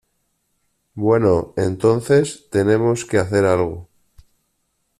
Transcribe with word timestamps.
Bueno, 0.95 1.53
entonces, 1.57 2.49
tenemos 2.49 3.05
que 3.05 3.19
hacer 3.19 3.45
algo. 3.45 3.87